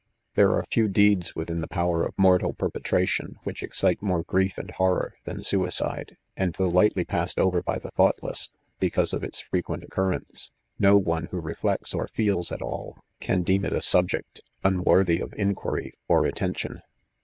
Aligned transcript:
There 0.33 0.53
are 0.53 0.63
few 0.71 0.87
deeds 0.87 1.35
within 1.35 1.61
the 1.61 1.67
power 1.67 2.03
of 2.03 2.17
mortal 2.17 2.53
per 2.53 2.71
petration., 2.71 3.35
which 3.43 3.61
excite 3.61 4.01
more 4.01 4.23
grief 4.23 4.57
and 4.57 4.71
horror, 4.71 5.13
than 5.25 5.43
sui 5.43 5.69
cide; 5.69 6.17
and 6.35 6.53
though 6.55 6.69
lightly 6.69 7.05
passed 7.05 7.37
over 7.37 7.61
oy 7.69 7.77
the 7.77 7.91
thoughtless^ 7.91 8.49
lbeeause 8.81 9.13
of 9.13 9.23
its 9.23 9.41
frequent 9.41 9.83
occurrence., 9.83 10.51
no 10.79 10.97
one 10.97 11.25
who 11.25 11.39
reflects 11.39 11.93
or 11.93 12.07
feeb 12.07 12.51
at 12.51 12.63
all 12.63 12.97
can 13.19 13.43
deem 13.43 13.63
it 13.63 13.73
a 13.73 13.81
subject 13.83 14.41
unworthy 14.63 15.19
of 15.19 15.35
inquiry 15.37 15.93
ov 16.09 16.25
attention. 16.25 16.81